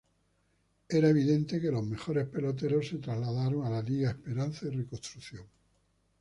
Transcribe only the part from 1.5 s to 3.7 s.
que los mejores peloteros se trasladaron a